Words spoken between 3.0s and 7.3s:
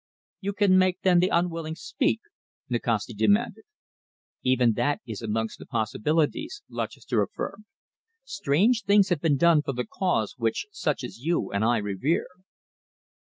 demanded. "Even that is amongst the possibilities," Lutchester